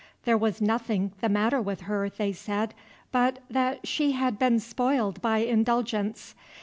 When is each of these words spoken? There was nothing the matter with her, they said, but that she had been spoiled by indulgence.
There 0.25 0.35
was 0.35 0.63
nothing 0.63 1.11
the 1.21 1.29
matter 1.29 1.61
with 1.61 1.81
her, 1.81 2.09
they 2.09 2.33
said, 2.33 2.73
but 3.11 3.37
that 3.51 3.85
she 3.85 4.13
had 4.13 4.39
been 4.39 4.59
spoiled 4.59 5.21
by 5.21 5.37
indulgence. 5.43 6.33